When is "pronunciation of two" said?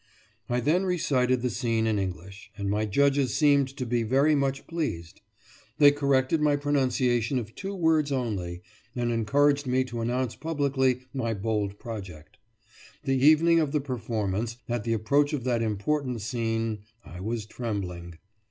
6.55-7.75